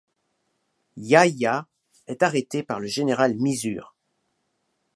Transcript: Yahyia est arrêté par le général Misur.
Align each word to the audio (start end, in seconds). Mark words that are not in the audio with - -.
Yahyia 0.97 1.67
est 2.07 2.23
arrêté 2.23 2.63
par 2.63 2.79
le 2.79 2.87
général 2.87 3.35
Misur. 3.35 3.95